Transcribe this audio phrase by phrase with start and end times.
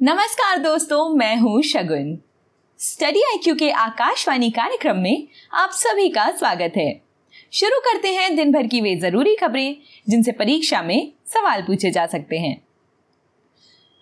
[0.00, 2.18] नमस्कार दोस्तों, मैं हूँ शगुन।
[2.80, 7.02] स्टडी आईक्यू के आकाशवाणी कार्यक्रम में आप सभी का स्वागत है।
[7.52, 9.76] शुरू करते हैं दिन भर की वे ज़रूरी खबरें,
[10.08, 12.54] जिनसे परीक्षा में सवाल पूछे जा सकते हैं।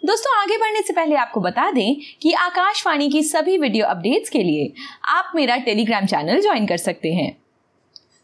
[0.03, 4.43] दोस्तों, आगे बढ़ने से पहले आपको बता दें कि आकाशवाणी की सभी वीडियो अपडेट्स के
[4.43, 4.73] लिए
[5.09, 7.33] आप मेरा टेलीग्राम चैनल ज्वाइन कर सकते हैं।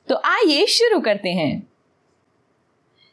[0.09, 1.55] तो आइए शुरू करते हैं।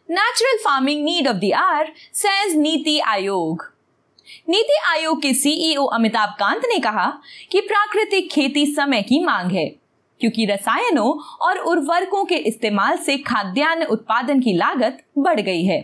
[0.10, 3.77] Natural farming need of the hour says NITI Aayog.
[4.50, 7.10] NITI आयोग के सीईओ अमिताभ कांत ने कहा
[7.52, 9.68] कि प्राकृतिक खेती समय की मांग है,
[10.22, 11.12] क्योंकि रसायनों
[11.42, 15.80] और उर्वरकों के इस्तेमाल से खाद्यान्न उत्पादन की लागत बढ़ गई है।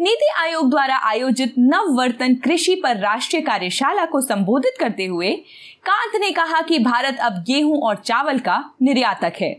[0.00, 5.30] नीति आयोग द्वारा आयोजित नववर्तन कृषि पर राष्ट्रीय कार्यशाला को संबोधित करते हुए
[5.84, 9.52] कांत ने कहा कि भारत अब गेहूँ और चावल का निर्यातक है।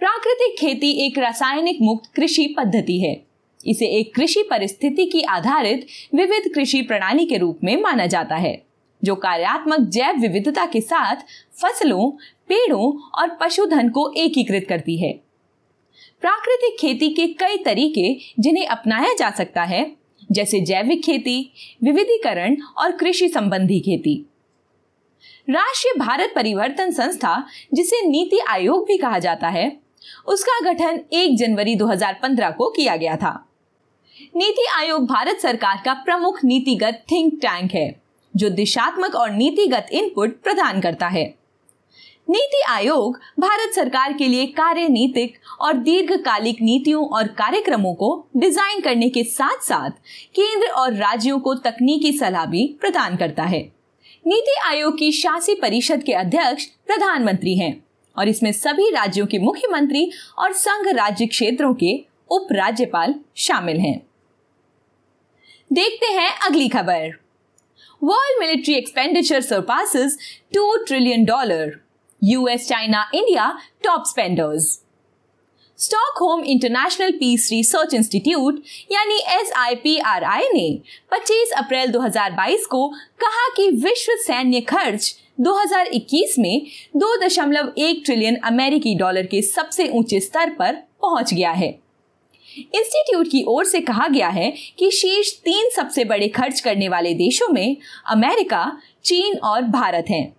[0.00, 3.14] प्राकृतिक खेती एक रासायनिक मुक्त कृषि पद्धति है।
[3.66, 8.62] इसे एक कृषि परिस्थिति की आधारित विविध कृषि प्रणाली के रूप में माना जाता है,
[9.04, 11.16] जो कार्यात्मक जैव विविधता के साथ
[11.62, 12.10] फ़सलों,
[12.48, 15.12] पेड़ों और पशुधन को एकीकृत करती है।
[16.20, 19.96] प्राकृतिक खेती के कई तरीके जिन्हें अपनाया जा सकता है,
[20.32, 21.52] जैसे जैविक खेती,
[21.84, 24.26] विविधीकरण और कृषि संबंधी खेती।
[25.50, 29.76] राष्ट्रीय भारत परिवर्तन संस्था, जिसे नीति आयोग भी कहा जाता है,
[30.26, 33.45] उसका गठन 1 जनवरी 2015 को किया गया था।
[34.36, 37.94] नीति आयोग भारत सरकार का प्रमुख नीतिगत थिंक टैंक है,
[38.34, 41.24] जो दिशात्मक और नीतिगत इनपुट प्रदान करता है।
[42.28, 49.08] नीति आयोग भारत सरकार के लिए कार्यनीतिक और दीर्घकालिक नीतियों और कार्यक्रमों को डिज़ाइन करने
[49.08, 49.90] के साथ साथ
[50.34, 53.60] केंद्र और राज्यों को तकनीकी सलाह भी प्रदान करता है।
[54.24, 57.76] नीति आयोग की शासी परिषद के अध्यक्ष प्रधानमंत्री हैं
[58.16, 61.96] और इसमें सभी राज्यों के मुख्यमंत्री और संघ राज्य क्षेत्रों के
[62.30, 64.05] उपराज्यपाल शामिल हैं।
[65.70, 67.08] देखते हैं अगली खबर।
[68.02, 70.16] World military expenditure surpasses
[70.54, 71.72] two trillion dollar
[72.24, 73.48] US China India
[73.84, 74.68] top spenders
[75.78, 78.62] Stockholm International Peace Research Institute
[78.92, 79.52] यानी एस
[80.54, 80.68] ने
[81.14, 82.88] 25 अप्रैल 2022 को
[83.20, 86.66] कहा कि विश्व सैन्य खर्च 2021 में
[86.96, 90.72] 2.1 ट्रिलियन अमेरिकी डॉलर के सबसे ऊँचे स्तर पर
[91.02, 91.85] पहुँच गया है।
[92.58, 97.14] इंस्टीट्यूट की ओर से कहा गया है कि शीर्ष तीन सबसे बड़े खर्च करने वाले
[97.14, 100.36] देशों में अमेरिका, चीन और भारत हैं।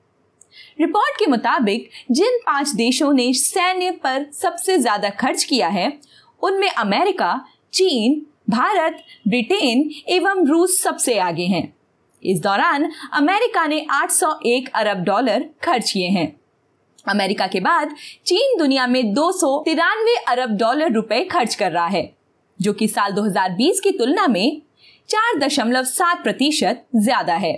[0.79, 6.00] रिपोर्ट के मुताबिक, जिन पाँच देशों ने सैन्य पर सबसे ज़्यादा खर्च किया है,
[6.44, 11.73] उनमें अमेरिका, चीन, भारत, ब्रिटेन एवं रूस सबसे आगे हैं।
[12.23, 16.39] इस दौरान अमेरिका ने 801 अरब डॉलर खर्च किए हैं।
[17.09, 17.95] अमेरिका के बाद
[18.25, 22.09] चीन दुनिया में दो सौ तिरानवे अरब डॉलर रुपए खर्च कर रहा है,
[22.59, 24.62] जो कि साल 2020 की तुलना में
[25.09, 27.53] चार दशमलव सात प्रतिशत ज़्यादा है।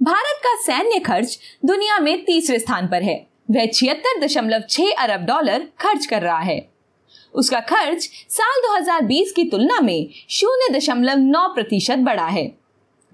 [0.00, 3.16] भारत का सैन्य खर्च दुनिया में तीसरे स्थान पर है।
[3.50, 6.58] वह छिहत्तर दशमलव छह अरब डॉलर खर्च कर रहा है।
[7.34, 12.46] उसका खर्च साल 2020 की तुलना में शून्य दशमलव नौ प्रतिशत बढ़ा है।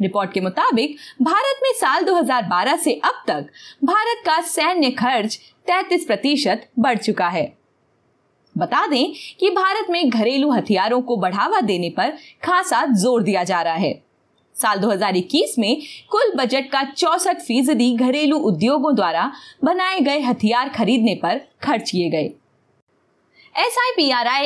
[0.03, 3.49] रिपोर्ट के मुताबिक, भारत में साल 2012 से अब तक
[3.85, 7.53] भारत का सैन्य खर्च 33 प्रतिशत बढ़ चुका है।
[8.59, 13.61] बता दें कि भारत में घरेलू हथियारों को बढ़ावा देने पर खासा ज़ोर दिया जा
[13.63, 13.93] रहा है।
[14.55, 19.31] साल 2021 में कुल बजट का चौसठ फ़ीसदी घरेलू उद्योगों द्वारा
[19.65, 22.31] बनाए गए हथियार खरीदने पर खर्च किए गए।
[23.55, 23.77] एस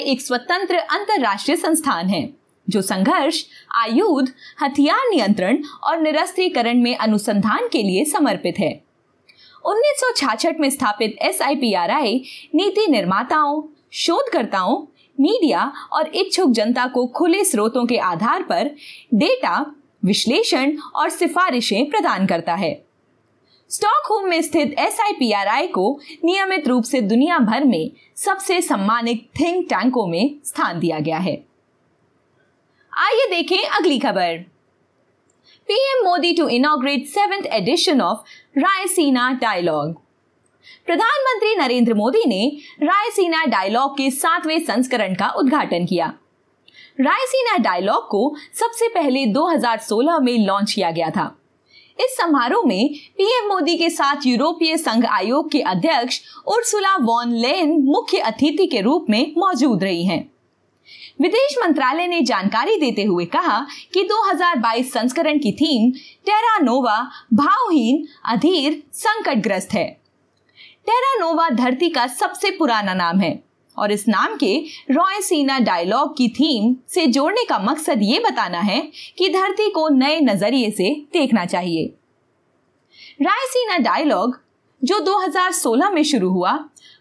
[0.06, 2.22] एक स्वतंत्र अंतर्राष्ट्रीय संस्थान है।
[2.68, 3.44] जो संघर्ष,
[3.74, 4.28] आयुध,
[4.62, 8.84] हथियार नियंत्रण और निरस्त्रीकरण में अनुसंधान के लिए समर्पित है।
[9.64, 11.38] उन्नीस में स्थापित एस
[12.54, 14.86] नीति निर्माताओं, शोधकर्ताओं,
[15.20, 18.70] मीडिया और इच्छुक जनता को खुले स्रोतों के आधार पर
[19.14, 22.84] डेटा विश्लेषण और सिफारिशें प्रदान करता है।
[23.70, 24.98] स्टॉकहोम में स्थित एस
[25.52, 31.18] को नियमित रूप से दुनिया भर में सबसे सम्मानित थिंक टैंकों में स्थान दिया गया
[31.18, 31.53] है।
[33.34, 34.36] देखें अगली खबर।
[35.68, 38.18] PM Modi to inaugurate seventh edition of
[38.58, 39.94] Raisina dialogue
[40.86, 46.06] प्रधानमंत्री नरेंद्र मोदी ने रायसीना डायलॉग के सातवें संस्करण का उद्घाटन किया।
[47.00, 51.38] रायसीना डायलॉग को सबसे पहले 2016 में लॉन्च किया गया था।
[52.00, 57.76] इस समारोह में पीएम मोदी के साथ यूरोपीय संघ आयोग के अध्यक्ष उर्सुला वॉन लेन
[57.82, 60.33] मुख्य अतिथि के रूप में मौजूद रही हैं।
[61.20, 65.90] विदेश मंत्रालय ने जानकारी देते हुए कहा कि 2022 संस्करण की थीम
[66.26, 70.00] टेरा नोवा भावहीन, अधीर, संकटग्रस्त है।
[70.86, 73.44] टेरा नोवा धरती का सबसे पुराना नाम है
[73.78, 78.60] और इस नाम के रॉय सीना डायलॉग की थीम से जोड़ने का मकसद ये बताना
[78.60, 78.80] है
[79.18, 81.94] कि धरती को नए नज़रिए से देखना चाहिए।
[83.22, 84.43] रायसीना डायलॉग
[84.84, 86.52] जो 2016 में शुरू हुआ,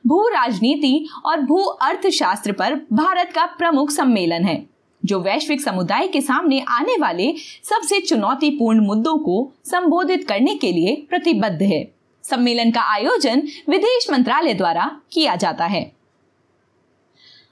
[0.07, 4.69] भू राजनीति और भू अर्थशास्त्र पर भारत का प्रमुख सम्मेलन है,
[5.05, 7.33] जो वैश्विक समुदाय के सामने आने वाले
[7.63, 14.53] सबसे चुनौतीपूर्ण मुद्दों को संबोधित करने के लिए प्रतिबद्ध है। सम्मेलन का आयोजन विदेश मंत्रालय
[14.53, 15.83] द्वारा किया जाता है।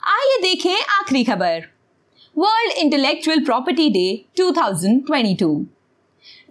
[0.03, 1.63] आइए देखें आखिरी खबर।
[2.37, 5.65] वर्ल्ड इंटेलेक्चुअल प्रॉपर्टी डे 2022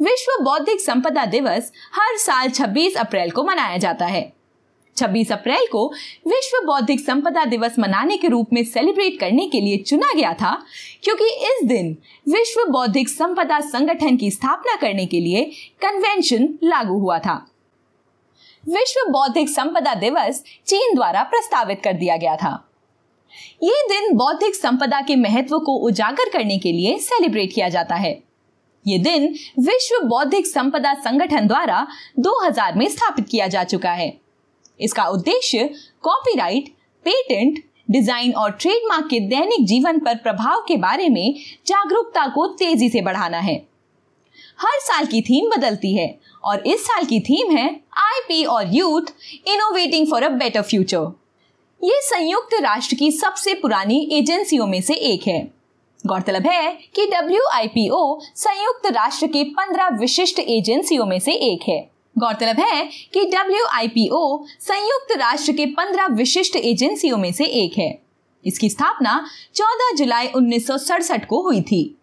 [0.03, 4.33] विश्व बौद्धिक संपदा दिवस हर साल 26 अप्रैल को मनाया जाता है।
[4.97, 5.87] 26 अप्रैल को
[6.27, 10.53] विश्व बौद्धिक संपदा दिवस मनाने के रूप में सेलिब्रेट करने के लिए चुना गया था,
[11.03, 11.97] क्योंकि इस दिन
[12.29, 15.45] विश्व बौद्धिक संपदा संगठन की स्थापना करने के लिए
[15.83, 17.47] कन्वेंशन लागू हुआ था।
[18.69, 22.53] विश्व बौद्धिक संपदा दिवस चीन द्वारा प्रस्तावित कर दिया गया था।
[23.63, 28.30] ये दिन बौद्धिक संपदा के महत्व को उजागर करने के लिए सेलिब्रेट किया जाता है।
[28.87, 29.27] ये दिन
[29.61, 31.87] विश्व बौद्धिक संपदा संगठन द्वारा
[32.19, 34.13] 2000 में स्थापित किया जा चुका है।
[34.81, 35.69] इसका उद्देश्य
[36.03, 36.69] कॉपीराइट
[37.07, 41.35] पेटेंट डिज़ाइन और ट्रेडमार्क के दैनिक जीवन पर प्रभाव के बारे में
[41.67, 43.57] जागरूकता को तेज़ी से बढ़ाना है।
[44.59, 47.69] हर साल की थीम बदलती है और इस साल की थीम है
[47.99, 49.13] आईपी और youth
[49.49, 51.13] innovating for a better future
[51.81, 55.60] ये संयुक्त राष्ट्र की सबसे पुरानी एजेंसियों में से एक है।
[56.07, 62.61] गौरतलब है कि डब्ल्यू संयुक्त राष्ट्र के पंद्रह विशिष्ट एजेंसियों में से एक है। गौरतलब
[62.61, 68.03] है कि डब्ल्यू संयुक्त राष्ट्र के पंद्रह विशिष्ट एजेंसियों में से एक है।
[68.45, 71.99] इसकी स्थापना 14 जुलाई उन्नीस सौ सड़सठ को हुई थी।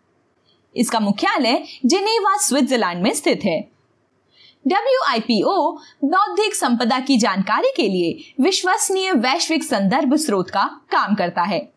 [0.76, 3.60] इसका मुख्यालय जिनेवा, स्विट्जरलैंड में स्थित है।
[4.68, 5.72] डब्ल्यूआईपीओ
[6.04, 11.77] बौद्धिक संपदा की जानकारी के लिए विश्वसनीय वैश्विक संदर्भ स्रोत का काम करता है।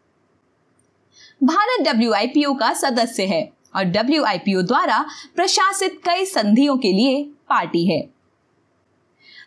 [1.45, 5.07] भारत डब्ल्यू का सदस्य है और डब्ल्यू द्वारा
[5.37, 8.01] प्रशासित कई संधियों के लिए पार्टी है।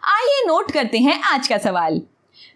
[0.03, 2.01] आइए नोट करते हैं आज का सवाल।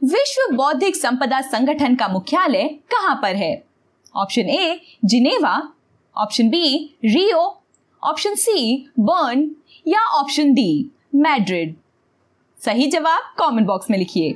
[0.03, 3.63] विश्व बौद्धिक संपदा संगठन का मुख्यालय कहाँ पर है?
[4.15, 5.73] Option A Geneva.
[6.17, 7.61] Option B Rio.
[8.03, 9.51] Option C Bern.
[9.87, 11.75] या ऑप्शन डी मैड्रिड।
[12.65, 14.33] सही जवाब कमेंट बॉक्स में लिखिए।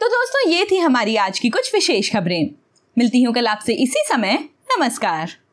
[0.00, 2.50] तो दोस्तों, ये थी हमारी आज की कुछ विशेष खबरें।
[2.98, 4.38] मिलती हूँ कल आपसे इसी समय।
[4.68, 5.45] नमस्कार।